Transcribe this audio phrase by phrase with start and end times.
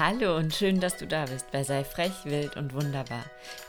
[0.00, 3.22] Hallo und schön, dass du da bist bei Sei frech, wild und wunderbar,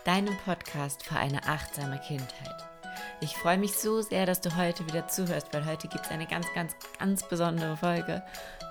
[0.06, 2.71] deinem Podcast für eine achtsame Kindheit.
[3.24, 6.26] Ich freue mich so sehr, dass du heute wieder zuhörst, weil heute gibt es eine
[6.26, 8.24] ganz, ganz, ganz besondere Folge.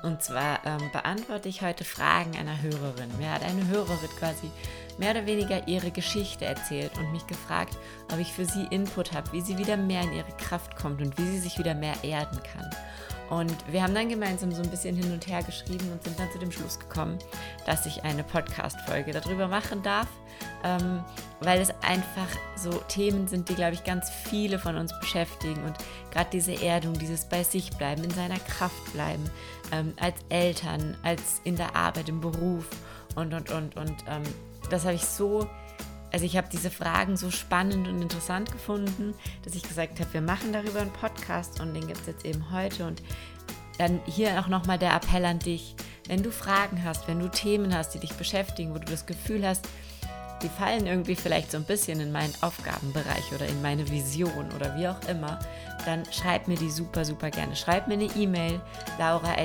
[0.03, 3.17] Und zwar ähm, beantworte ich heute Fragen einer Hörerin.
[3.17, 4.51] Mir hat eine Hörerin quasi
[4.99, 7.79] mehr oder weniger ihre Geschichte erzählt und mich gefragt,
[8.13, 11.17] ob ich für sie Input habe, wie sie wieder mehr in ihre Kraft kommt und
[11.17, 12.69] wie sie sich wieder mehr erden kann.
[13.31, 16.33] Und wir haben dann gemeinsam so ein bisschen hin und her geschrieben und sind dann
[16.33, 17.21] zu dem Schluss gekommen,
[17.67, 20.09] dass ich eine Podcast-Folge darüber machen darf,
[20.65, 21.03] ähm,
[21.41, 25.63] weil es einfach so Themen sind, die, glaube ich, ganz viele von uns beschäftigen.
[25.65, 25.77] Und
[26.11, 29.25] gerade diese Erdung, dieses bei sich bleiben, in seiner Kraft bleiben,
[29.73, 32.67] ähm, als Eltern, als in der Arbeit, im Beruf
[33.15, 33.77] und, und, und.
[33.77, 34.23] Und ähm,
[34.71, 35.49] das habe ich so
[36.13, 40.21] also ich habe diese Fragen so spannend und interessant gefunden, dass ich gesagt habe, wir
[40.21, 42.87] machen darüber einen Podcast und den gibt es jetzt eben heute.
[42.87, 43.03] Und
[43.79, 45.75] dann hier auch nochmal der Appell an dich,
[46.09, 49.47] wenn du Fragen hast, wenn du Themen hast, die dich beschäftigen, wo du das Gefühl
[49.47, 49.69] hast,
[50.43, 54.77] die fallen irgendwie vielleicht so ein bisschen in meinen Aufgabenbereich oder in meine Vision oder
[54.77, 55.39] wie auch immer,
[55.85, 57.57] dann schreib mir die super, super gerne.
[57.57, 58.61] Schreib mir eine E-Mail,
[58.99, 59.37] laura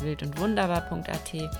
[0.00, 1.50] wild und wunderbar.at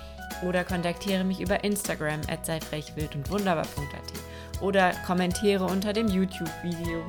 [0.43, 6.09] oder kontaktiere mich über Instagram at sei frech, wild und wunderbar.at oder kommentiere unter dem
[6.09, 7.03] YouTube-Video.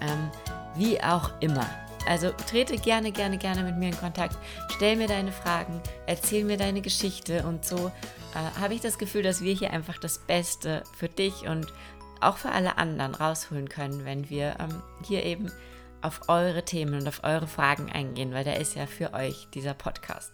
[0.00, 0.30] Ähm,
[0.76, 1.66] wie auch immer.
[2.06, 4.36] Also trete gerne, gerne, gerne mit mir in Kontakt.
[4.76, 7.90] Stell mir deine Fragen, erzähl mir deine Geschichte und so
[8.34, 11.72] äh, habe ich das Gefühl, dass wir hier einfach das Beste für dich und
[12.20, 15.50] auch für alle anderen rausholen können, wenn wir ähm, hier eben
[16.02, 19.74] auf eure Themen und auf eure Fragen eingehen, weil der ist ja für euch dieser
[19.74, 20.32] Podcast.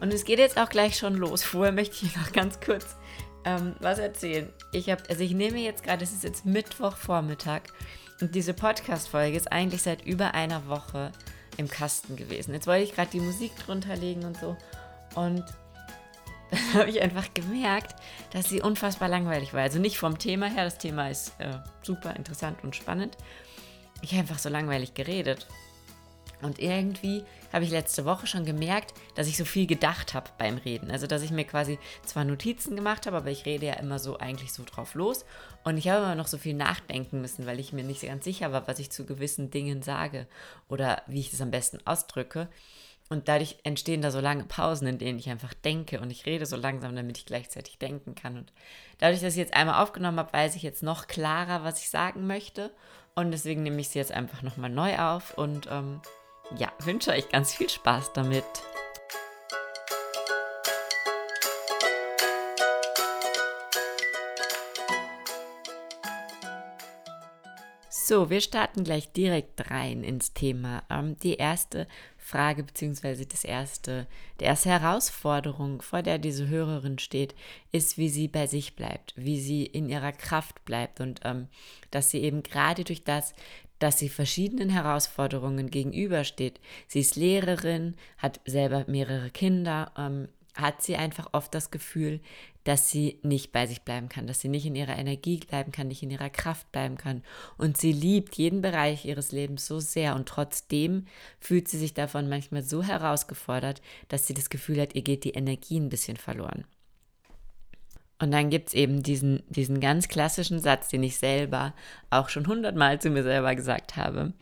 [0.00, 1.42] Und es geht jetzt auch gleich schon los.
[1.44, 2.96] Vorher möchte ich noch ganz kurz
[3.44, 4.48] ähm, was erzählen.
[4.72, 7.62] Ich habe, also ich nehme jetzt gerade, es ist jetzt Mittwochvormittag
[8.20, 11.12] und diese Podcast-Folge ist eigentlich seit über einer Woche
[11.56, 12.54] im Kasten gewesen.
[12.54, 14.56] Jetzt wollte ich gerade die Musik drunter legen und so.
[15.14, 15.44] Und
[16.52, 17.96] dann habe ich einfach gemerkt,
[18.30, 19.62] dass sie unfassbar langweilig war.
[19.62, 23.16] Also nicht vom Thema her, das Thema ist äh, super interessant und spannend.
[24.02, 25.46] Ich habe einfach so langweilig geredet.
[26.42, 30.58] Und irgendwie habe ich letzte Woche schon gemerkt, dass ich so viel gedacht habe beim
[30.58, 30.90] Reden.
[30.90, 34.18] Also, dass ich mir quasi zwar Notizen gemacht habe, aber ich rede ja immer so
[34.18, 35.24] eigentlich so drauf los.
[35.62, 38.50] Und ich habe immer noch so viel nachdenken müssen, weil ich mir nicht ganz sicher
[38.50, 40.26] war, was ich zu gewissen Dingen sage
[40.68, 42.48] oder wie ich das am besten ausdrücke.
[43.12, 46.46] Und dadurch entstehen da so lange Pausen, in denen ich einfach denke und ich rede
[46.46, 48.38] so langsam, damit ich gleichzeitig denken kann.
[48.38, 48.54] Und
[48.96, 52.26] dadurch, dass ich jetzt einmal aufgenommen habe, weiß ich jetzt noch klarer, was ich sagen
[52.26, 52.72] möchte.
[53.14, 56.00] Und deswegen nehme ich sie jetzt einfach nochmal neu auf und ähm,
[56.56, 58.46] ja, wünsche euch ganz viel Spaß damit.
[68.12, 70.82] So, wir starten gleich direkt rein ins Thema.
[70.90, 71.86] Ähm, die erste
[72.32, 74.06] Frage beziehungsweise das erste,
[74.40, 77.34] die erste Herausforderung, vor der diese Hörerin steht,
[77.72, 81.48] ist, wie sie bei sich bleibt, wie sie in ihrer Kraft bleibt und ähm,
[81.90, 83.34] dass sie eben gerade durch das,
[83.78, 86.58] dass sie verschiedenen Herausforderungen gegenübersteht.
[86.88, 92.20] Sie ist Lehrerin, hat selber mehrere Kinder, ähm, hat sie einfach oft das Gefühl,
[92.64, 95.88] dass sie nicht bei sich bleiben kann, dass sie nicht in ihrer Energie bleiben kann,
[95.88, 97.22] nicht in ihrer Kraft bleiben kann.
[97.58, 101.06] Und sie liebt jeden Bereich ihres Lebens so sehr und trotzdem
[101.40, 105.30] fühlt sie sich davon manchmal so herausgefordert, dass sie das Gefühl hat, ihr geht die
[105.30, 106.64] Energie ein bisschen verloren.
[108.22, 111.74] Und dann gibt es eben diesen, diesen ganz klassischen Satz, den ich selber
[112.08, 114.32] auch schon hundertmal zu mir selber gesagt habe.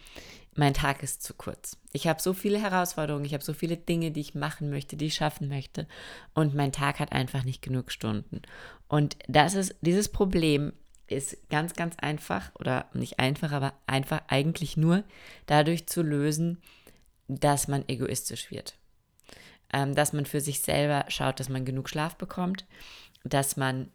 [0.61, 1.79] Mein Tag ist zu kurz.
[1.95, 5.07] Ich habe so viele Herausforderungen, ich habe so viele Dinge, die ich machen möchte, die
[5.07, 5.87] ich schaffen möchte.
[6.35, 8.43] Und mein Tag hat einfach nicht genug Stunden.
[8.87, 10.75] Und das ist, dieses Problem
[11.07, 15.03] ist ganz, ganz einfach oder nicht einfach, aber einfach eigentlich nur
[15.47, 16.59] dadurch zu lösen,
[17.27, 18.75] dass man egoistisch wird.
[19.73, 22.67] Ähm, dass man für sich selber schaut, dass man genug Schlaf bekommt,
[23.25, 23.89] dass man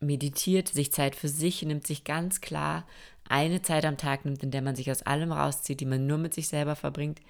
[0.00, 2.88] meditiert, sich Zeit für sich nimmt, sich ganz klar
[3.28, 6.18] eine Zeit am Tag nimmt, in der man sich aus allem rauszieht, die man nur
[6.18, 7.20] mit sich selber verbringt.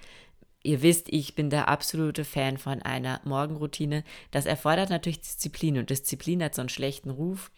[0.61, 4.03] Ihr wisst, ich bin der absolute Fan von einer Morgenroutine.
[4.31, 7.51] Das erfordert natürlich Disziplin und Disziplin hat so einen schlechten Ruf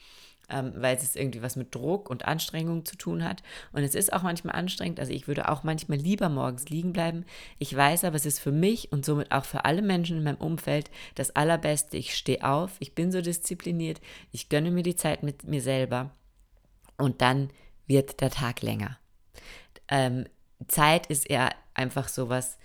[0.52, 3.42] ähm, weil es irgendwie was mit Druck und Anstrengung zu tun hat.
[3.72, 5.00] Und es ist auch manchmal anstrengend.
[5.00, 7.26] Also ich würde auch manchmal lieber morgens liegen bleiben.
[7.58, 10.38] Ich weiß aber, es ist für mich und somit auch für alle Menschen in meinem
[10.38, 11.98] Umfeld das Allerbeste.
[11.98, 14.02] Ich stehe auf, ich bin so diszipliniert,
[14.32, 16.12] ich gönne mir die Zeit mit mir selber
[16.98, 17.50] und dann
[17.92, 18.98] wird der Tag länger.
[19.90, 20.26] Ähm,
[20.68, 22.58] Zeit ist eher einfach sowas,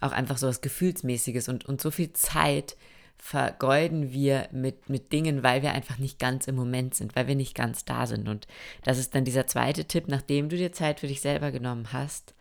[0.00, 2.76] auch einfach sowas Gefühlsmäßiges und, und so viel Zeit
[3.16, 7.36] vergeuden wir mit, mit Dingen, weil wir einfach nicht ganz im Moment sind, weil wir
[7.36, 8.28] nicht ganz da sind.
[8.28, 8.46] Und
[8.82, 12.34] das ist dann dieser zweite Tipp, nachdem du dir Zeit für dich selber genommen hast,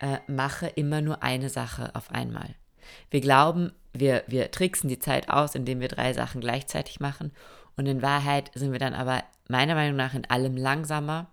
[0.00, 2.54] äh, mache immer nur eine Sache auf einmal.
[3.10, 7.32] Wir glauben, wir, wir tricksen die Zeit aus, indem wir drei Sachen gleichzeitig machen.
[7.76, 11.28] Und in Wahrheit sind wir dann aber meiner Meinung nach in allem langsamer.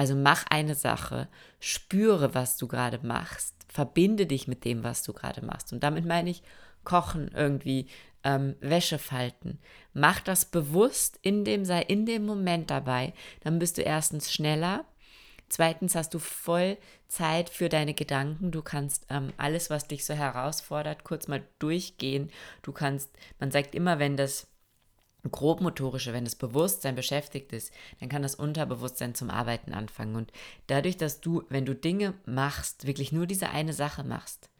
[0.00, 5.12] Also mach eine Sache, spüre, was du gerade machst, verbinde dich mit dem, was du
[5.12, 5.74] gerade machst.
[5.74, 6.42] Und damit meine ich
[6.84, 7.86] kochen irgendwie,
[8.24, 9.58] ähm, Wäsche falten.
[9.92, 13.12] Mach das bewusst, in dem, sei in dem Moment dabei.
[13.40, 14.86] Dann bist du erstens schneller.
[15.50, 18.52] Zweitens hast du voll Zeit für deine Gedanken.
[18.52, 22.30] Du kannst ähm, alles, was dich so herausfordert, kurz mal durchgehen.
[22.62, 24.49] Du kannst, man sagt immer, wenn das
[25.28, 30.16] grobmotorische, wenn das Bewusstsein beschäftigt ist, dann kann das Unterbewusstsein zum Arbeiten anfangen.
[30.16, 30.32] Und
[30.66, 34.50] dadurch, dass du, wenn du Dinge machst, wirklich nur diese eine Sache machst,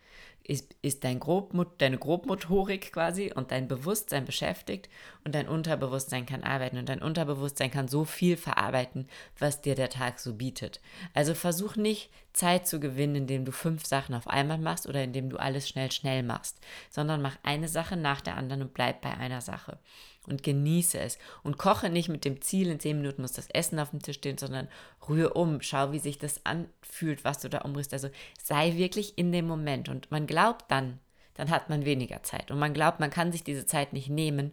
[0.43, 4.89] ist, ist dein Grobmot deine Grobmotorik quasi und dein Bewusstsein beschäftigt
[5.25, 9.07] und dein Unterbewusstsein kann arbeiten und dein Unterbewusstsein kann so viel verarbeiten,
[9.39, 10.81] was dir der Tag so bietet.
[11.15, 15.31] Also versuch nicht Zeit zu gewinnen, indem du fünf Sachen auf einmal machst oder indem
[15.31, 16.59] du alles schnell, schnell machst,
[16.91, 19.79] sondern mach eine Sache nach der anderen und bleib bei einer Sache
[20.27, 21.19] und genieße es.
[21.43, 24.17] Und koche nicht mit dem Ziel, in zehn Minuten muss das Essen auf dem Tisch
[24.17, 24.69] stehen, sondern
[25.09, 27.93] rühre um, schau, wie sich das anfühlt, was du da umrührst.
[27.93, 29.89] Also sei wirklich in dem Moment.
[29.89, 30.99] Und man glaubt dann,
[31.35, 32.51] dann hat man weniger Zeit.
[32.51, 34.53] Und man glaubt, man kann sich diese Zeit nicht nehmen.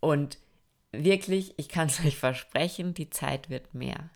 [0.00, 0.38] Und
[0.92, 4.10] wirklich, ich kann es euch versprechen, die Zeit wird mehr.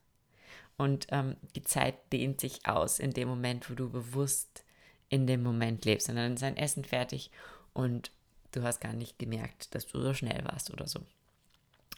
[0.77, 4.65] Und ähm, die Zeit dehnt sich aus in dem Moment, wo du bewusst
[5.09, 6.09] in dem Moment lebst.
[6.09, 7.31] Und dann ist dein Essen fertig
[7.73, 8.11] und
[8.57, 11.01] du hast gar nicht gemerkt, dass du so schnell warst oder so.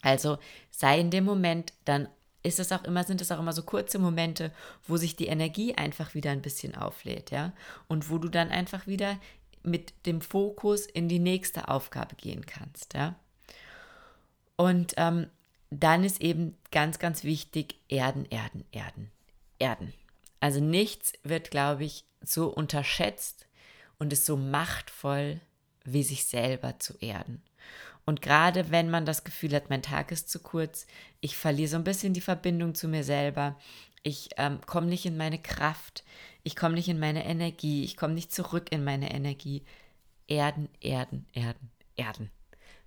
[0.02, 0.38] Also
[0.70, 2.08] sei in dem Moment, dann
[2.42, 4.52] ist es auch immer, sind es auch immer so kurze Momente,
[4.86, 7.52] wo sich die Energie einfach wieder ein bisschen auflädt, ja,
[7.88, 9.18] und wo du dann einfach wieder
[9.62, 13.16] mit dem Fokus in die nächste Aufgabe gehen kannst, ja.
[14.54, 15.26] Und ähm,
[15.70, 19.10] dann ist eben ganz, ganz wichtig, Erden, Erden, Erden,
[19.58, 19.92] Erden.
[20.38, 23.46] Also nichts wird, glaube ich, so unterschätzt
[23.98, 25.40] und ist so machtvoll
[25.86, 27.42] wie sich selber zu erden.
[28.04, 30.86] Und gerade wenn man das Gefühl hat, mein Tag ist zu kurz,
[31.20, 33.56] ich verliere so ein bisschen die Verbindung zu mir selber,
[34.04, 36.04] ich ähm, komme nicht in meine Kraft,
[36.44, 39.64] ich komme nicht in meine Energie, ich komme nicht zurück in meine Energie.
[40.28, 42.30] Erden, Erden, Erden, Erden.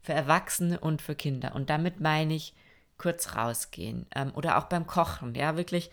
[0.02, 1.56] Für Erwachsene und für Kinder.
[1.56, 2.54] Und damit meine ich
[2.98, 4.06] kurz rausgehen.
[4.16, 5.36] Ähm, oder auch beim Kochen.
[5.36, 5.92] Ja, wirklich,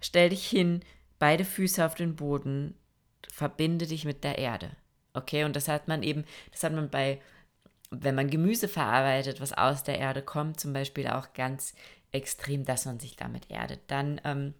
[0.00, 0.84] stell dich hin,
[1.18, 2.76] beide Füße auf den Boden,
[3.32, 4.70] verbinde dich mit der Erde.
[5.12, 7.20] Okay, und das hat man eben, das hat man bei,
[7.90, 11.74] wenn man Gemüse verarbeitet, was aus der Erde kommt, zum Beispiel auch ganz
[12.12, 13.80] extrem, dass man sich damit erdet.
[13.88, 14.54] Dann, ähm,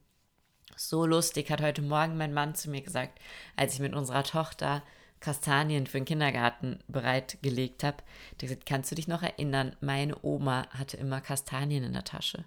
[0.77, 3.19] so lustig, hat heute Morgen mein Mann zu mir gesagt,
[3.57, 4.83] als ich mit unserer Tochter
[5.21, 7.99] Kastanien für den Kindergarten bereitgelegt habe.
[8.41, 12.45] Der gesagt, kannst du dich noch erinnern, meine Oma hatte immer Kastanien in der Tasche.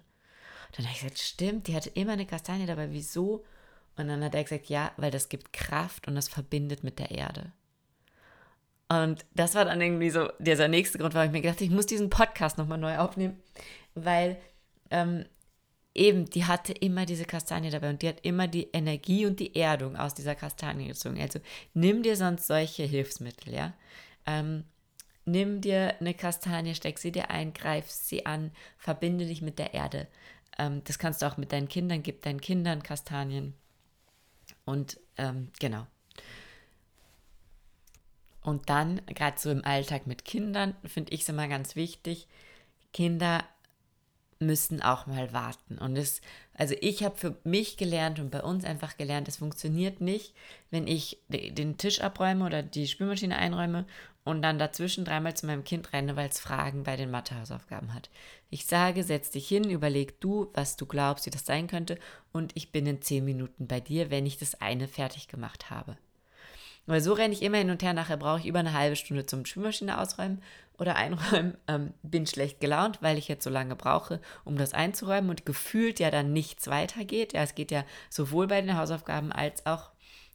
[0.72, 3.44] dann habe ich gesagt, stimmt, die hatte immer eine Kastanie dabei, wieso?
[3.96, 7.12] Und dann hat er gesagt, ja, weil das gibt Kraft und das verbindet mit der
[7.12, 7.52] Erde.
[9.02, 11.70] Und das war dann irgendwie so dieser nächste Grund, warum ich mir gedacht habe, ich
[11.70, 13.40] muss diesen Podcast nochmal neu aufnehmen,
[13.94, 14.36] weil
[14.90, 15.24] ähm,
[15.94, 19.54] eben, die hatte immer diese Kastanie dabei und die hat immer die Energie und die
[19.54, 21.20] Erdung aus dieser Kastanie gezogen.
[21.20, 21.40] Also
[21.72, 23.74] nimm dir sonst solche Hilfsmittel, ja.
[24.26, 24.64] Ähm,
[25.24, 29.74] nimm dir eine Kastanie, steck sie dir ein, greif sie an, verbinde dich mit der
[29.74, 30.08] Erde.
[30.58, 33.54] Ähm, das kannst du auch mit deinen Kindern, gib deinen Kindern Kastanien.
[34.64, 35.86] Und ähm, genau.
[38.44, 42.28] Und dann, gerade so im Alltag mit Kindern, finde ich es immer ganz wichtig,
[42.92, 43.42] Kinder
[44.38, 45.78] müssen auch mal warten.
[45.78, 46.20] Und es,
[46.52, 50.34] also ich habe für mich gelernt und bei uns einfach gelernt, es funktioniert nicht,
[50.70, 53.86] wenn ich den Tisch abräume oder die Spülmaschine einräume
[54.24, 58.10] und dann dazwischen dreimal zu meinem Kind renne, weil es Fragen bei den Mathehausaufgaben hat.
[58.50, 61.98] Ich sage, setz dich hin, überleg du, was du glaubst, wie das sein könnte
[62.32, 65.96] und ich bin in zehn Minuten bei dir, wenn ich das eine fertig gemacht habe.
[66.86, 67.94] Weil so renne ich immer hin und her.
[67.94, 70.42] Nachher brauche ich über eine halbe Stunde zum Spülmaschine ausräumen
[70.78, 71.56] oder einräumen.
[71.66, 75.98] Ähm, bin schlecht gelaunt, weil ich jetzt so lange brauche, um das einzuräumen und gefühlt
[75.98, 77.32] ja dann nichts weitergeht.
[77.32, 79.90] Ja, es geht ja sowohl bei den Hausaufgaben als auch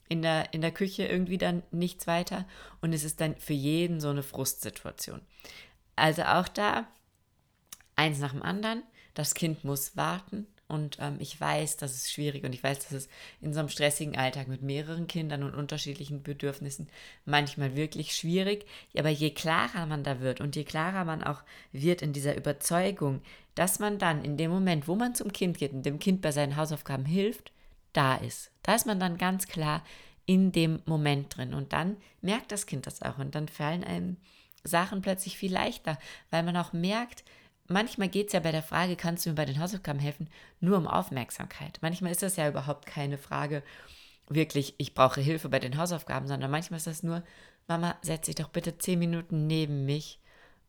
[0.08, 2.46] in der, in der Küche irgendwie dann nichts weiter.
[2.82, 5.22] Und es ist dann für jeden so eine Frustsituation.
[5.96, 6.88] Also auch da
[7.96, 8.82] eins nach dem anderen.
[9.14, 12.92] Das Kind muss warten und ähm, ich weiß, das ist schwierig und ich weiß, dass
[12.92, 13.10] es
[13.42, 16.88] in so einem stressigen Alltag mit mehreren Kindern und unterschiedlichen Bedürfnissen
[17.26, 18.66] manchmal wirklich schwierig.
[18.96, 23.22] Aber je klarer man da wird und je klarer man auch wird in dieser Überzeugung,
[23.56, 26.32] dass man dann in dem Moment, wo man zum Kind geht und dem Kind bei
[26.32, 27.52] seinen Hausaufgaben hilft,
[27.94, 28.52] da ist.
[28.62, 29.84] Da ist man dann ganz klar
[30.28, 31.56] in dem Moment drin.
[31.56, 33.18] Und dann merkt das Kind das auch.
[33.18, 34.18] Und dann fallen einem
[34.64, 35.98] Sachen plötzlich viel leichter,
[36.30, 37.24] weil man auch merkt,
[37.70, 40.78] manchmal geht es ja bei der Frage, kannst du mir bei den Hausaufgaben helfen, nur
[40.78, 41.80] um Aufmerksamkeit.
[41.82, 43.64] Manchmal ist das ja überhaupt keine Frage,
[44.28, 47.24] wirklich, ich brauche Hilfe bei den Hausaufgaben, sondern manchmal ist das nur,
[47.68, 50.20] Mama, setz dich doch bitte zehn Minuten neben mich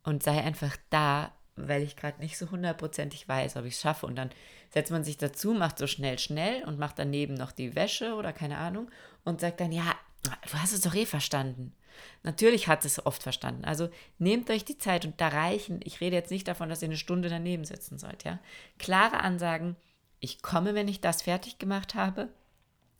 [0.02, 4.06] und sei einfach da, weil ich gerade nicht so hundertprozentig weiß, ob ich es schaffe.
[4.06, 4.30] Und dann
[4.70, 8.32] setzt man sich dazu, macht so schnell, schnell und macht daneben noch die Wäsche oder
[8.32, 8.90] keine Ahnung
[9.24, 11.74] und sagt dann, ja, du hast es doch eh verstanden.
[12.22, 13.64] Natürlich hat es oft verstanden.
[13.64, 16.88] Also nehmt euch die Zeit und da reichen, ich rede jetzt nicht davon, dass ihr
[16.88, 18.38] eine Stunde daneben sitzen sollt, ja.
[18.78, 19.76] Klare Ansagen,
[20.18, 22.28] ich komme, wenn ich das fertig gemacht habe,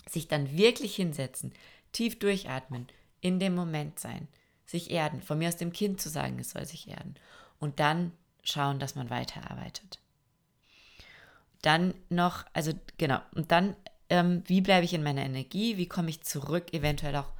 [0.09, 1.53] sich dann wirklich hinsetzen,
[1.93, 2.89] tief durchatmen,
[3.21, 4.29] in dem Moment sein,
[4.67, 7.15] sich erden, von mir aus dem Kind zu sagen, es soll sich erden
[7.59, 8.12] und dann
[8.43, 9.99] schauen, dass man weiterarbeitet.
[11.62, 13.77] Dann noch, also genau, und dann,
[14.11, 17.33] ähm, wie bleibe ich in meiner Energie, wie komme ich zurück, eventuell auch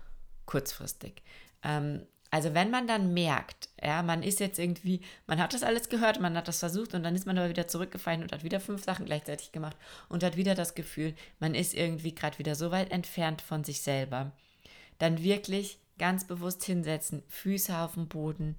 [0.46, 1.22] kurzfristig.
[1.62, 5.88] Ähm, also wenn man dann merkt, ja, man ist jetzt irgendwie, man hat das alles
[5.88, 8.60] gehört, man hat das versucht und dann ist man aber wieder zurückgefallen und hat wieder
[8.60, 9.76] fünf Sachen gleichzeitig gemacht
[10.08, 13.82] und hat wieder das Gefühl, man ist irgendwie gerade wieder so weit entfernt von sich
[13.82, 14.30] selber,
[14.98, 18.56] dann wirklich ganz bewusst hinsetzen, Füße auf dem Boden,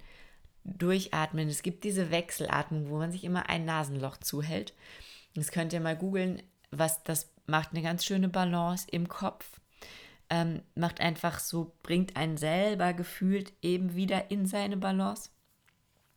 [0.65, 1.47] durchatmen.
[1.47, 4.73] Es gibt diese Wechselatmung, wo man sich immer ein Nasenloch zuhält.
[5.33, 9.61] Das könnt ihr mal googeln, was das macht eine ganz schöne Balance im Kopf
[10.31, 15.29] ähm, macht einfach so, bringt einen selber gefühlt eben wieder in seine Balance.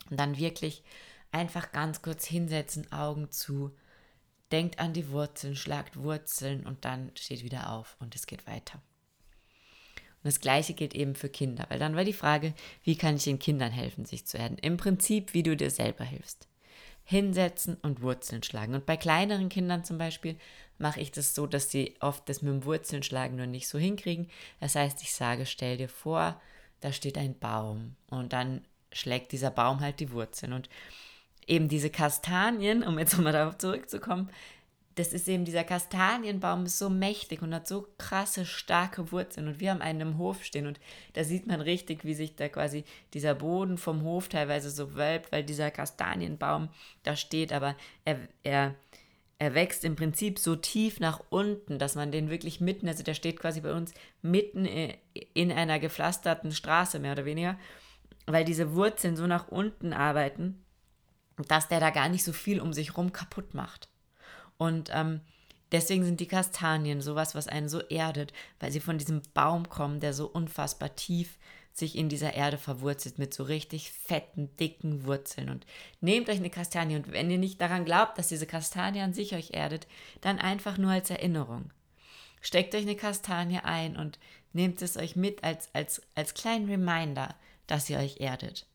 [0.09, 0.85] Und dann wirklich
[1.33, 3.77] einfach ganz kurz hinsetzen, Augen zu,
[4.53, 8.81] denkt an die Wurzeln, schlagt Wurzeln und dann steht wieder auf und es geht weiter.
[10.23, 13.25] Und das Gleiche gilt eben für Kinder, weil dann war die Frage, wie kann ich
[13.25, 14.59] den Kindern helfen, sich zu erden?
[14.59, 16.49] Im Prinzip, wie du dir selber hilfst
[17.05, 18.75] hinsetzen und Wurzeln schlagen.
[18.75, 20.37] Und bei kleineren Kindern zum Beispiel
[20.79, 23.79] mache ich das so, dass sie oft das mit dem Wurzeln schlagen nur nicht so
[23.79, 24.29] hinkriegen.
[24.61, 26.41] Das heißt, ich sage, stell dir vor,
[26.81, 30.53] da steht ein Baum und dann schlägt dieser Baum halt die Wurzeln.
[30.53, 30.69] Und
[31.47, 34.31] eben diese Kastanien, um jetzt nochmal darauf zurückzukommen,
[34.97, 39.49] das ist eben dieser Kastanienbaum ist so mächtig und hat so krasse, starke Wurzeln.
[39.49, 40.79] Und wir haben einen im Hof stehen und
[41.15, 45.33] da sieht man richtig, wie sich da quasi dieser Boden vom Hof teilweise so wölbt,
[45.33, 46.69] weil dieser Kastanienbaum
[47.03, 47.53] da steht.
[47.53, 48.75] Aber er, er,
[49.39, 53.15] er wächst im Prinzip so tief nach unten, dass man den wirklich mitten, also der
[53.15, 57.59] steht quasi bei uns mitten in einer gepflasterten Straße mehr oder weniger,
[58.27, 60.65] weil diese Wurzeln so nach unten arbeiten,
[61.49, 63.89] dass der da gar nicht so viel um sich rum kaputt macht.
[64.57, 65.21] Und ähm,
[65.73, 69.99] deswegen sind die Kastanien sowas, was einen so erdet, weil sie von diesem Baum kommen,
[69.99, 71.39] der so unfassbar tief
[71.75, 75.51] sich in dieser Erde verwurzelt mit so richtig fetten, dicken Wurzeln.
[75.51, 75.67] Und
[76.01, 79.35] nehmt euch eine Kastanie und wenn ihr nicht daran glaubt, dass diese Kastanie an sich
[79.35, 79.89] euch erdet,
[80.21, 81.73] dann einfach nur als Erinnerung.
[82.41, 84.21] Steckt euch eine Kastanie ein und
[84.53, 87.35] nehmt es euch mit als, als, als kleinen Reminder,
[87.67, 88.67] dass ihr euch erdet.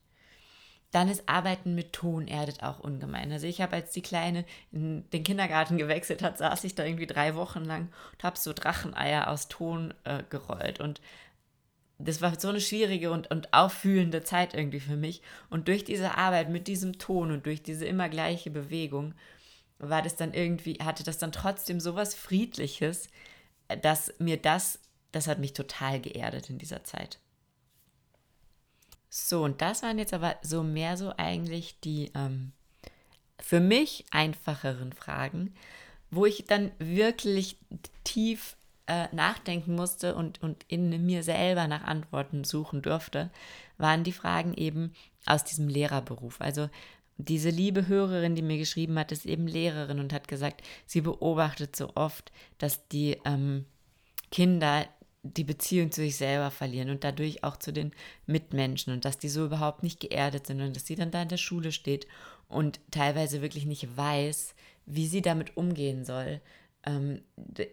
[0.90, 3.30] Dann ist Arbeiten mit Ton erdet auch ungemein.
[3.30, 7.06] Also ich habe, als die Kleine in den Kindergarten gewechselt hat, saß ich da irgendwie
[7.06, 10.80] drei Wochen lang und habe so Dracheneier aus Ton äh, gerollt.
[10.80, 11.00] Und
[12.04, 15.22] das war so eine schwierige und, und auffühlende Zeit irgendwie für mich.
[15.48, 19.14] Und durch diese Arbeit mit diesem Ton und durch diese immer gleiche Bewegung
[19.78, 23.08] war das dann irgendwie, hatte das dann trotzdem so was Friedliches,
[23.82, 24.78] dass mir das,
[25.12, 27.18] das hat mich total geerdet in dieser Zeit.
[29.08, 32.52] So, und das waren jetzt aber so mehr so eigentlich die ähm,
[33.40, 35.54] für mich einfacheren Fragen,
[36.10, 37.56] wo ich dann wirklich
[38.04, 43.30] tief äh, nachdenken musste und, und in mir selber nach Antworten suchen durfte,
[43.78, 44.92] waren die Fragen eben
[45.26, 46.40] aus diesem Lehrerberuf.
[46.40, 46.68] Also
[47.16, 51.76] diese liebe Hörerin, die mir geschrieben hat, ist eben Lehrerin und hat gesagt, sie beobachtet
[51.76, 53.66] so oft, dass die ähm,
[54.30, 54.86] Kinder
[55.22, 57.92] die Beziehung zu sich selber verlieren und dadurch auch zu den
[58.26, 61.28] Mitmenschen und dass die so überhaupt nicht geerdet sind und dass sie dann da in
[61.28, 62.06] der Schule steht
[62.48, 64.54] und teilweise wirklich nicht weiß,
[64.86, 66.40] wie sie damit umgehen soll.
[66.86, 67.22] Ähm,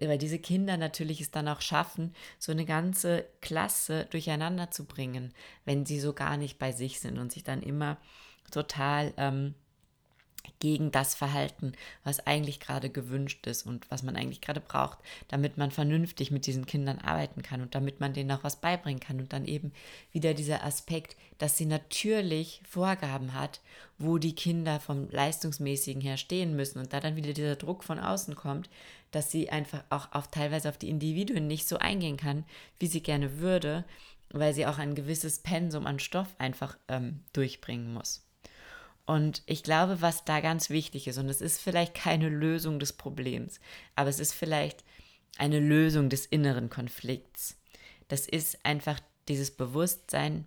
[0.01, 5.33] weil diese Kinder natürlich es dann auch schaffen, so eine ganze Klasse durcheinander zu bringen,
[5.63, 7.97] wenn sie so gar nicht bei sich sind und sich dann immer
[8.51, 9.55] total ähm,
[10.59, 11.73] gegen das Verhalten,
[12.03, 16.45] was eigentlich gerade gewünscht ist und was man eigentlich gerade braucht, damit man vernünftig mit
[16.45, 19.19] diesen Kindern arbeiten kann und damit man denen auch was beibringen kann.
[19.19, 19.71] Und dann eben
[20.11, 23.61] wieder dieser Aspekt, dass sie natürlich Vorgaben hat,
[23.97, 27.99] wo die Kinder vom Leistungsmäßigen her stehen müssen und da dann wieder dieser Druck von
[27.99, 28.69] außen kommt,
[29.11, 32.45] dass sie einfach auch auf teilweise auf die Individuen nicht so eingehen kann,
[32.79, 33.85] wie sie gerne würde,
[34.29, 38.26] weil sie auch ein gewisses Pensum an Stoff einfach ähm, durchbringen muss.
[39.07, 42.91] Und ich glaube, was da ganz wichtig ist, und es ist vielleicht keine Lösung des
[42.91, 43.61] Problems,
[43.95, 44.83] aber es ist vielleicht
[45.37, 47.57] eine Lösung des inneren Konflikts.
[48.09, 48.99] Das ist einfach
[49.29, 50.45] dieses Bewusstsein,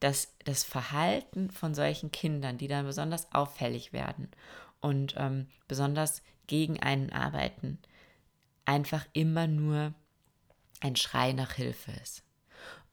[0.00, 4.28] dass das Verhalten von solchen Kindern, die dann besonders auffällig werden
[4.80, 7.78] und ähm, besonders gegen einen arbeiten,
[8.64, 9.94] einfach immer nur
[10.80, 12.24] ein Schrei nach Hilfe ist.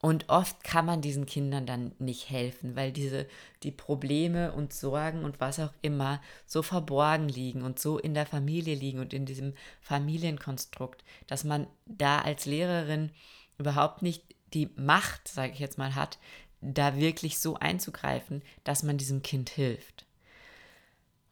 [0.02, 3.28] Und oft kann man diesen Kindern dann nicht helfen, weil diese,
[3.62, 8.26] die Probleme und Sorgen und was auch immer so verborgen liegen und so in der
[8.26, 13.12] Familie liegen und in diesem Familienkonstrukt, dass man da als Lehrerin
[13.58, 16.18] überhaupt nicht die Macht, sage ich jetzt mal, hat,
[16.60, 20.04] da wirklich so einzugreifen, dass man diesem Kind hilft.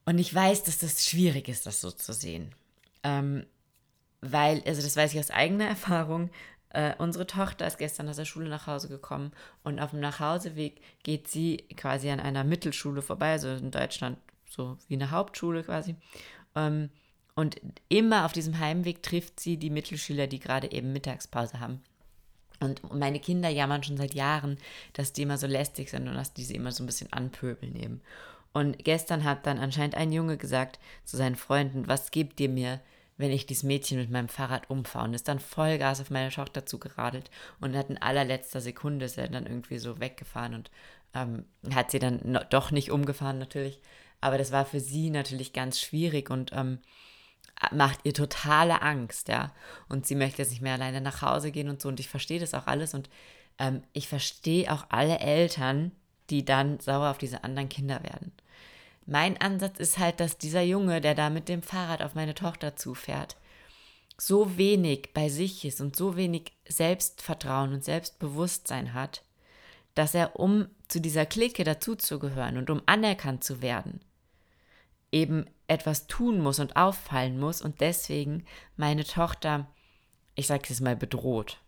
[0.04, 2.54] Und ich weiß, dass das schwierig ist, das so zu sehen.
[3.02, 3.46] Ähm,
[4.20, 6.30] weil, also das weiß ich aus eigener Erfahrung,
[6.70, 9.32] äh, unsere Tochter ist gestern aus der Schule nach Hause gekommen
[9.64, 14.78] und auf dem Nachhauseweg geht sie quasi an einer Mittelschule vorbei, also in Deutschland so
[14.88, 15.96] wie eine Hauptschule quasi.
[16.54, 16.90] Ähm,
[17.34, 21.82] und immer auf diesem Heimweg trifft sie die Mittelschüler, die gerade eben Mittagspause haben.
[22.60, 24.58] Und meine Kinder jammern schon seit Jahren,
[24.92, 27.74] dass die immer so lästig sind und dass die sie immer so ein bisschen anpöbeln
[27.74, 28.02] eben.
[28.52, 32.80] Und gestern hat dann anscheinend ein Junge gesagt zu seinen Freunden, was gebt ihr mir,
[33.20, 36.64] wenn ich dieses Mädchen mit meinem Fahrrad umfahre und ist dann Vollgas auf meine Tochter
[36.64, 40.70] zugeradelt und hat in allerletzter Sekunde ist er dann irgendwie so weggefahren und
[41.14, 43.80] ähm, hat sie dann no, doch nicht umgefahren natürlich.
[44.20, 46.78] Aber das war für sie natürlich ganz schwierig und ähm,
[47.72, 49.52] macht ihr totale Angst, ja.
[49.88, 51.88] Und sie möchte jetzt nicht mehr alleine nach Hause gehen und so.
[51.88, 53.10] Und ich verstehe das auch alles und
[53.58, 55.92] ähm, ich verstehe auch alle Eltern,
[56.30, 58.32] die dann sauer auf diese anderen Kinder werden.
[59.10, 62.76] Mein Ansatz ist halt, dass dieser Junge, der da mit dem Fahrrad auf meine Tochter
[62.76, 63.36] zufährt,
[64.16, 69.24] so wenig bei sich ist und so wenig Selbstvertrauen und Selbstbewusstsein hat,
[69.96, 74.00] dass er, um zu dieser Clique dazuzugehören und um anerkannt zu werden,
[75.10, 78.44] eben etwas tun muss und auffallen muss und deswegen
[78.76, 79.66] meine Tochter,
[80.36, 81.58] ich sage es mal, bedroht.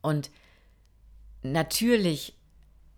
[0.00, 0.32] Und
[1.44, 2.36] natürlich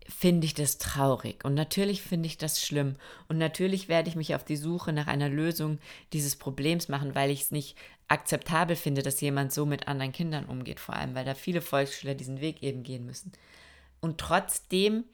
[0.08, 2.96] finde ich das traurig und natürlich finde ich das schlimm
[3.28, 5.78] und natürlich werde ich mich auf die Suche nach einer Lösung
[6.12, 7.76] dieses Problems machen, weil ich es nicht
[8.08, 12.14] akzeptabel finde, dass jemand so mit anderen Kindern umgeht, vor allem weil da viele Volksschüler
[12.14, 13.32] diesen Weg eben gehen müssen.
[14.00, 15.04] Und trotzdem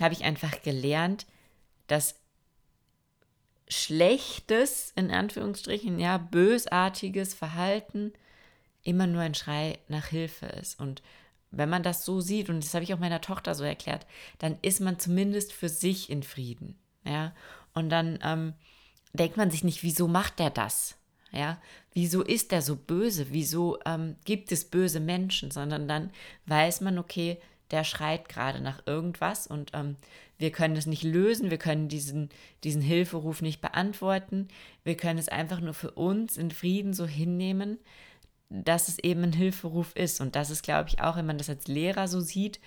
[0.00, 1.26] habe ich einfach gelernt,
[1.86, 2.16] dass
[3.68, 8.12] schlechtes, in Anführungsstrichen, ja, bösartiges Verhalten
[8.82, 11.02] immer nur ein Schrei nach Hilfe ist und
[11.50, 14.06] wenn man das so sieht, und das habe ich auch meiner Tochter so erklärt,
[14.38, 16.78] dann ist man zumindest für sich in Frieden.
[17.04, 17.34] Ja,
[17.74, 18.54] und dann ähm,
[19.12, 20.96] denkt man sich nicht, wieso macht der das?
[21.32, 21.60] Ja,
[21.94, 23.28] wieso ist der so böse?
[23.30, 25.50] Wieso ähm, gibt es böse Menschen?
[25.50, 26.10] Sondern dann
[26.46, 27.38] weiß man, okay,
[27.70, 29.96] der schreit gerade nach irgendwas und ähm,
[30.38, 32.30] wir können es nicht lösen, wir können diesen,
[32.64, 34.48] diesen Hilferuf nicht beantworten,
[34.82, 37.78] wir können es einfach nur für uns in Frieden so hinnehmen,
[38.50, 40.20] dass es eben ein Hilferuf ist.
[40.20, 42.60] Und das ist, glaube ich, auch, wenn man das als Lehrer so sieht,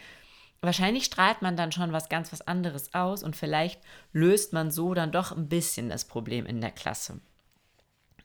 [0.62, 3.82] wahrscheinlich strahlt man dann schon was ganz was anderes aus und vielleicht
[4.14, 7.20] löst man so dann doch ein bisschen das Problem in der Klasse.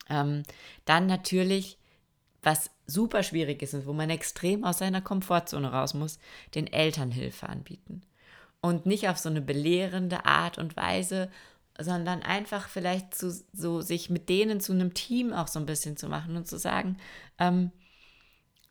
[0.09, 0.43] Ähm,
[0.85, 1.77] dann natürlich,
[2.41, 6.17] was super schwierig ist und wo man extrem aus seiner Komfortzone raus muss,
[6.55, 8.01] den Eltern Hilfe anbieten.
[8.61, 11.29] Und nicht auf so eine belehrende Art und Weise,
[11.79, 15.97] sondern einfach vielleicht zu, so sich mit denen zu einem Team auch so ein bisschen
[15.97, 16.97] zu machen und zu sagen,
[17.37, 17.71] ähm,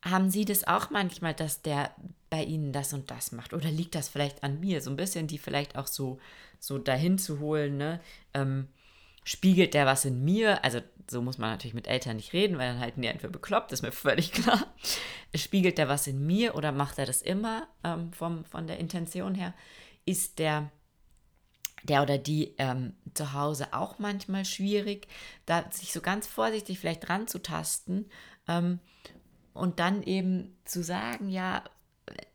[0.03, 1.91] haben Sie das auch manchmal, dass der
[2.31, 3.53] bei Ihnen das und das macht?
[3.53, 4.81] Oder liegt das vielleicht an mir?
[4.81, 6.19] So ein bisschen die vielleicht auch so,
[6.61, 8.01] so dahin zu holen, ne?
[8.35, 8.69] Ähm,
[9.25, 10.65] spiegelt der was in mir?
[10.65, 13.73] Also so muss man natürlich mit Eltern nicht reden, weil dann halten die einfach bekloppt,
[13.73, 14.67] ist mir völlig klar.
[15.35, 19.35] Spiegelt der was in mir oder macht er das immer ähm, vom, von der Intention
[19.35, 19.55] her?
[20.07, 20.71] Ist der
[21.83, 25.09] der oder die ähm, zu Hause auch manchmal schwierig,
[25.47, 28.07] da sich so ganz vorsichtig vielleicht ranzutasten
[28.47, 28.81] ähm,
[29.55, 31.63] und dann eben zu sagen, ja,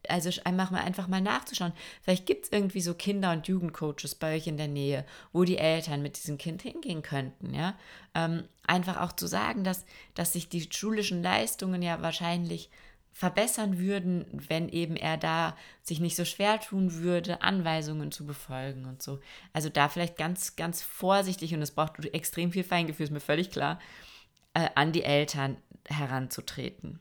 [0.08, 1.74] also einfach mal, einfach mal nachzuschauen.
[2.02, 5.58] Vielleicht gibt es irgendwie so Kinder- und Jugendcoaches bei euch in der Nähe, wo die
[5.58, 7.76] Eltern mit diesem Kind hingehen könnten, ja.
[8.14, 12.70] Ähm, einfach auch zu sagen, dass, dass sich die schulischen Leistungen ja wahrscheinlich
[13.14, 18.86] verbessern würden, wenn eben er da sich nicht so schwer tun würde, Anweisungen zu befolgen
[18.86, 19.20] und so.
[19.54, 23.52] Also da vielleicht ganz, ganz vorsichtig und es braucht extrem viel Feingefühl, ist mir völlig
[23.52, 23.80] klar,
[24.56, 27.00] äh, an die Eltern heranzutreten.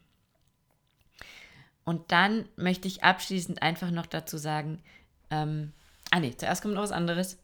[1.85, 4.83] Und dann möchte ich abschließend einfach noch dazu sagen,
[5.31, 5.73] ähm,
[6.11, 7.39] ah nee, zuerst kommt noch was anderes.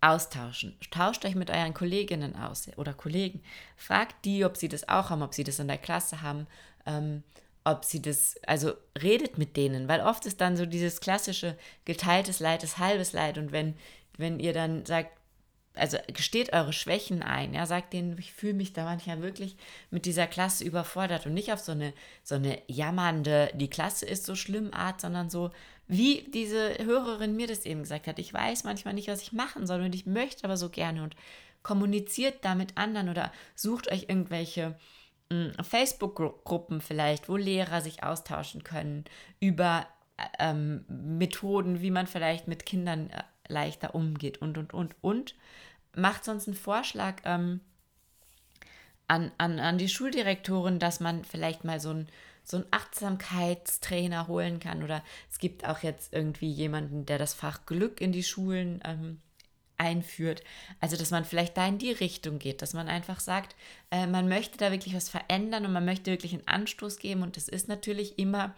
[0.00, 0.76] Austauschen.
[0.90, 3.40] Tauscht euch mit euren Kolleginnen aus oder Kollegen.
[3.76, 6.48] Fragt die, ob sie das auch haben, ob sie das in der Klasse haben.
[6.86, 7.22] Ähm,
[7.64, 12.40] ob sie das, also redet mit denen, weil oft ist dann so dieses klassische geteiltes
[12.40, 13.74] Leid ist halbes Leid und wenn,
[14.16, 15.10] wenn ihr dann sagt,
[15.74, 19.56] also gesteht eure Schwächen ein, ja, sagt denen, ich fühle mich da manchmal wirklich
[19.90, 24.26] mit dieser Klasse überfordert und nicht auf so eine, so eine jammernde, die Klasse ist
[24.26, 25.50] so schlimm Art, sondern so,
[25.88, 29.66] wie diese Hörerin mir das eben gesagt hat, ich weiß manchmal nicht, was ich machen
[29.66, 31.16] soll und ich möchte aber so gerne und
[31.62, 34.76] kommuniziert da mit anderen oder sucht euch irgendwelche
[35.62, 39.04] Facebook-Gruppen vielleicht, wo Lehrer sich austauschen können
[39.40, 39.86] über
[40.38, 45.34] ähm, Methoden, wie man vielleicht mit Kindern äh, leichter umgeht und, und, und, und.
[45.94, 47.60] Macht sonst einen Vorschlag ähm,
[49.08, 52.08] an, an, an die Schuldirektorin, dass man vielleicht mal so ein
[52.44, 54.82] so einen Achtsamkeitstrainer holen kann.
[54.82, 59.20] Oder es gibt auch jetzt irgendwie jemanden, der das Fach Glück in die Schulen ähm,
[59.82, 60.42] einführt.
[60.80, 63.56] Also, dass man vielleicht da in die Richtung geht, dass man einfach sagt,
[63.90, 67.22] äh, man möchte da wirklich was verändern und man möchte wirklich einen Anstoß geben.
[67.22, 68.54] Und das ist natürlich immer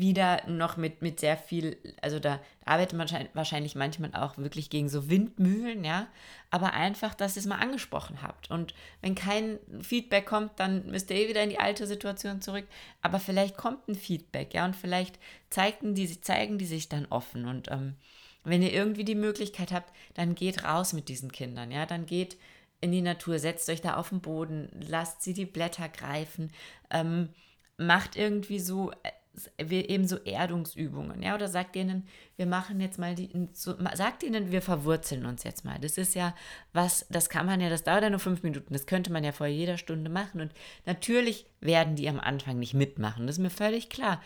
[0.00, 4.88] wieder noch mit, mit sehr viel, also da arbeitet man wahrscheinlich manchmal auch wirklich gegen
[4.88, 6.06] so Windmühlen, ja,
[6.50, 8.50] aber einfach, dass ihr es mal angesprochen habt.
[8.50, 12.66] Und wenn kein Feedback kommt, dann müsst ihr eh wieder in die alte Situation zurück.
[13.02, 15.18] Aber vielleicht kommt ein Feedback, ja, und vielleicht
[15.50, 17.46] zeigten die, zeigen die sich dann offen.
[17.46, 17.96] Und ähm,
[18.44, 22.36] wenn ihr irgendwie die Möglichkeit habt, dann geht raus mit diesen Kindern, ja, dann geht
[22.80, 26.50] in die Natur, setzt euch da auf den Boden, lasst sie die Blätter greifen,
[26.90, 27.28] ähm,
[27.76, 29.12] macht irgendwie so äh,
[29.58, 34.52] eben so Erdungsübungen, ja, oder sagt ihnen, wir machen jetzt mal die, so, sagt ihnen,
[34.52, 35.78] wir verwurzeln uns jetzt mal.
[35.78, 36.34] Das ist ja
[36.72, 39.32] was, das kann man ja, das dauert ja nur fünf Minuten, das könnte man ja
[39.32, 40.40] vor jeder Stunde machen.
[40.40, 40.52] Und
[40.84, 44.20] natürlich werden die am Anfang nicht mitmachen, das ist mir völlig klar.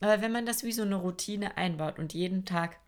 [0.00, 2.78] Aber wenn man das wie so eine Routine einbaut und jeden Tag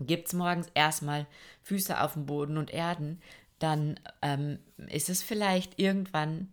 [0.00, 1.26] gibt es morgens erstmal
[1.62, 3.20] Füße auf dem Boden und Erden,
[3.58, 6.50] dann ähm, ist es vielleicht irgendwann,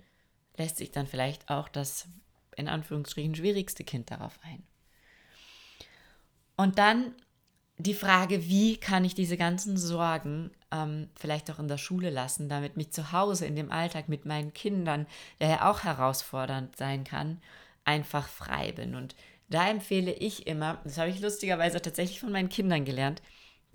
[0.57, 2.07] lässt sich dann vielleicht auch das
[2.55, 4.63] in Anführungsstrichen schwierigste Kind darauf ein.
[6.55, 7.15] Und dann
[7.77, 12.49] die Frage, wie kann ich diese ganzen Sorgen ähm, vielleicht auch in der Schule lassen,
[12.49, 15.07] damit mich zu Hause in dem Alltag mit meinen Kindern,
[15.39, 17.41] der ja auch herausfordernd sein kann,
[17.83, 18.95] einfach frei bin.
[18.95, 19.15] Und
[19.51, 23.21] da empfehle ich immer, das habe ich lustigerweise tatsächlich von meinen Kindern gelernt,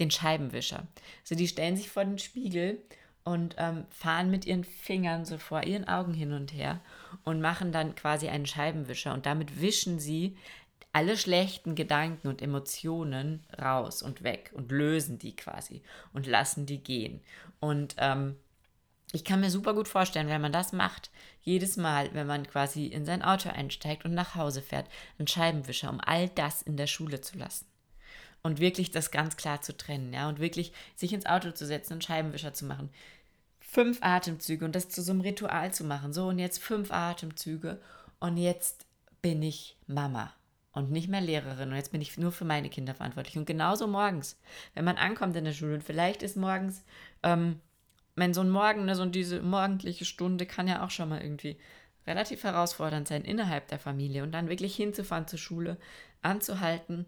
[0.00, 0.86] den Scheibenwischer.
[1.22, 2.82] Also die stellen sich vor den Spiegel
[3.24, 6.80] und ähm, fahren mit ihren Fingern so vor ihren Augen hin und her
[7.24, 10.36] und machen dann quasi einen Scheibenwischer und damit wischen sie
[10.92, 15.82] alle schlechten Gedanken und Emotionen raus und weg und lösen die quasi
[16.14, 17.20] und lassen die gehen.
[17.60, 18.36] Und ähm,
[19.16, 22.86] ich kann mir super gut vorstellen, wenn man das macht, jedes Mal, wenn man quasi
[22.86, 26.86] in sein Auto einsteigt und nach Hause fährt, einen Scheibenwischer, um all das in der
[26.86, 27.66] Schule zu lassen.
[28.42, 31.94] Und wirklich das ganz klar zu trennen, ja, und wirklich sich ins Auto zu setzen
[31.94, 32.90] und Scheibenwischer zu machen
[33.58, 36.12] fünf Atemzüge und das zu so einem Ritual zu machen.
[36.12, 37.80] So, und jetzt fünf Atemzüge
[38.20, 38.86] und jetzt
[39.20, 40.32] bin ich Mama
[40.72, 43.36] und nicht mehr Lehrerin und jetzt bin ich nur für meine Kinder verantwortlich.
[43.36, 44.38] Und genauso morgens,
[44.74, 46.84] wenn man ankommt in der Schule und vielleicht ist morgens,
[47.22, 47.60] ähm,
[48.16, 51.56] wenn so ein Morgen, ne, so diese morgendliche Stunde kann ja auch schon mal irgendwie
[52.06, 55.76] relativ herausfordernd sein innerhalb der Familie und dann wirklich hinzufahren zur Schule,
[56.22, 57.06] anzuhalten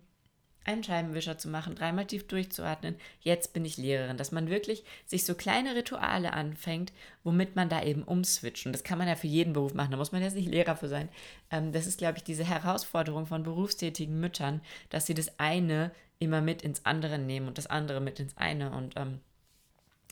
[0.68, 5.24] einen Scheibenwischer zu machen, dreimal tief durchzuatmen, jetzt bin ich Lehrerin, dass man wirklich sich
[5.24, 6.92] so kleine Rituale anfängt,
[7.24, 8.66] womit man da eben umswitcht.
[8.66, 10.76] Und das kann man ja für jeden Beruf machen, da muss man jetzt nicht Lehrer
[10.76, 11.08] für sein.
[11.50, 16.42] Ähm, das ist, glaube ich, diese Herausforderung von berufstätigen Müttern, dass sie das eine immer
[16.42, 18.70] mit ins andere nehmen und das andere mit ins eine.
[18.72, 19.20] Und ähm,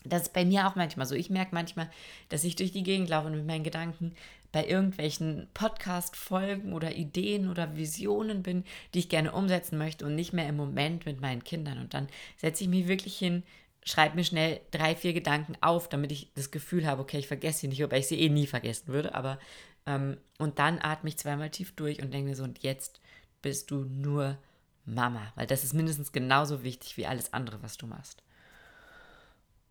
[0.09, 1.15] das ist bei mir auch manchmal so.
[1.15, 1.89] Ich merke manchmal,
[2.29, 4.13] dass ich durch die Gegend laufe und mit meinen Gedanken
[4.51, 10.33] bei irgendwelchen Podcast-Folgen oder Ideen oder Visionen bin, die ich gerne umsetzen möchte und nicht
[10.33, 11.79] mehr im Moment mit meinen Kindern.
[11.79, 13.43] Und dann setze ich mich wirklich hin,
[13.83, 17.59] schreibe mir schnell drei, vier Gedanken auf, damit ich das Gefühl habe, okay, ich vergesse
[17.59, 19.15] sie nicht, wobei ich sie eh nie vergessen würde.
[19.15, 19.39] Aber
[19.85, 22.99] ähm, und dann atme ich zweimal tief durch und denke mir so, und jetzt
[23.41, 24.37] bist du nur
[24.85, 28.23] Mama, weil das ist mindestens genauso wichtig wie alles andere, was du machst.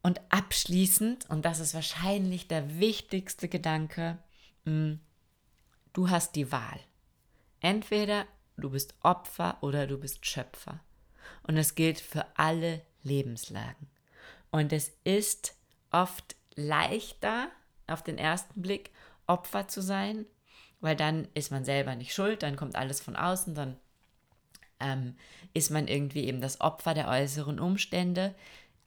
[0.06, 4.18] Und abschließend, und das ist wahrscheinlich der wichtigste Gedanke,
[4.64, 5.00] hm,
[5.94, 6.78] du hast die Wahl.
[7.58, 8.24] Entweder
[8.56, 10.78] du bist Opfer oder du bist Schöpfer.
[11.42, 13.88] Und es gilt für alle Lebenslagen.
[14.52, 15.56] Und es ist
[15.90, 17.48] oft leichter,
[17.88, 18.92] auf den ersten Blick
[19.26, 20.24] Opfer zu sein,
[20.78, 23.76] weil dann ist man selber nicht schuld, dann kommt alles von außen, dann
[24.78, 25.16] ähm,
[25.52, 28.36] ist man irgendwie eben das Opfer der äußeren Umstände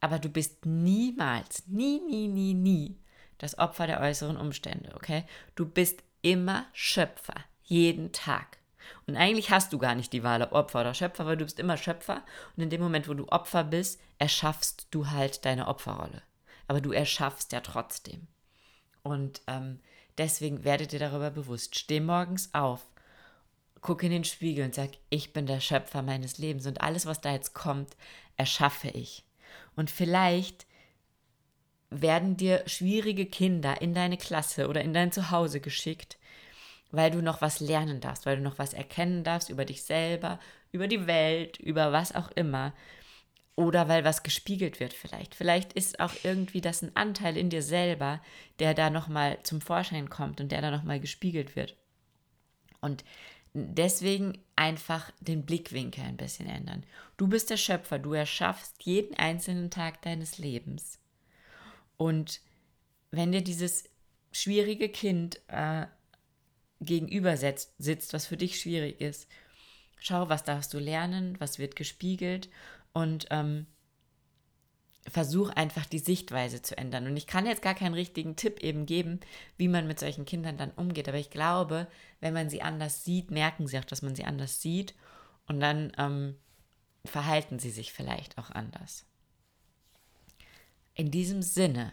[0.00, 2.96] aber du bist niemals, nie, nie, nie, nie
[3.40, 5.24] das Opfer der äußeren Umstände, okay?
[5.54, 7.34] Du bist immer Schöpfer,
[7.64, 8.58] jeden Tag.
[9.06, 11.58] Und eigentlich hast du gar nicht die Wahl, ob Opfer oder Schöpfer, weil du bist
[11.58, 12.22] immer Schöpfer.
[12.56, 16.22] Und in dem Moment, wo du Opfer bist, erschaffst du halt deine Opferrolle.
[16.68, 18.26] Aber du erschaffst ja trotzdem.
[19.02, 19.80] Und ähm,
[20.18, 21.78] deswegen werdet ihr darüber bewusst.
[21.78, 22.84] Steh morgens auf,
[23.80, 26.66] guck in den Spiegel und sag, ich bin der Schöpfer meines Lebens.
[26.66, 27.96] Und alles, was da jetzt kommt,
[28.36, 29.24] erschaffe ich.
[29.80, 30.66] Und vielleicht
[31.88, 36.18] werden dir schwierige Kinder in deine Klasse oder in dein Zuhause geschickt,
[36.90, 40.38] weil du noch was lernen darfst, weil du noch was erkennen darfst über dich selber,
[40.70, 42.74] über die Welt, über was auch immer.
[43.56, 45.34] Oder weil was gespiegelt wird vielleicht.
[45.34, 48.20] Vielleicht ist auch irgendwie das ein Anteil in dir selber,
[48.58, 51.74] der da nochmal zum Vorschein kommt und der da nochmal gespiegelt wird.
[52.82, 53.02] Und
[53.54, 56.84] deswegen einfach den Blickwinkel ein bisschen ändern.
[57.16, 60.98] Du bist der Schöpfer, du erschaffst jeden einzelnen Tag deines Lebens.
[61.96, 62.40] Und
[63.10, 63.84] wenn dir dieses
[64.32, 65.86] schwierige Kind äh,
[66.80, 69.28] gegenüber sitzt, was für dich schwierig ist,
[69.98, 72.48] schau, was darfst du lernen, was wird gespiegelt
[72.92, 73.66] und ähm,
[75.08, 77.06] versuch einfach die Sichtweise zu ändern.
[77.06, 79.20] Und ich kann jetzt gar keinen richtigen Tipp eben geben,
[79.56, 81.08] wie man mit solchen Kindern dann umgeht.
[81.08, 81.86] Aber ich glaube,
[82.20, 84.94] wenn man sie anders sieht, merken sie auch, dass man sie anders sieht.
[85.46, 86.36] Und dann ähm,
[87.04, 89.06] verhalten sie sich vielleicht auch anders.
[90.94, 91.92] In diesem Sinne,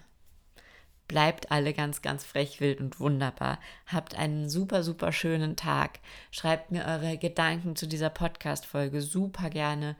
[1.07, 3.59] bleibt alle ganz, ganz frech, wild und wunderbar.
[3.85, 5.99] Habt einen super, super schönen Tag.
[6.31, 9.95] Schreibt mir eure Gedanken zu dieser Podcast-Folge super gerne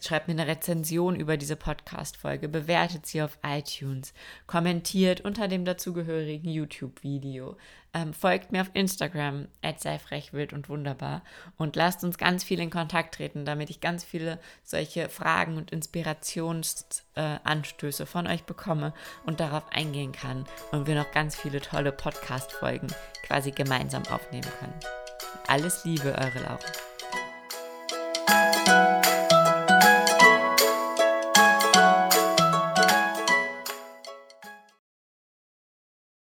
[0.00, 4.14] schreibt mir eine Rezension über diese Podcast-Folge, bewertet sie auf iTunes,
[4.46, 7.56] kommentiert unter dem dazugehörigen YouTube-Video,
[7.94, 11.22] ähm, folgt mir auf Instagram, sei frech, wild und wunderbar
[11.56, 15.70] und lasst uns ganz viel in Kontakt treten, damit ich ganz viele solche Fragen und
[15.70, 18.92] Inspirationsanstöße äh, von euch bekomme
[19.24, 22.88] und darauf eingehen kann und wir noch ganz viele tolle Podcast-Folgen
[23.22, 24.78] quasi gemeinsam aufnehmen können.
[25.46, 26.85] Alles Liebe, eure Laura.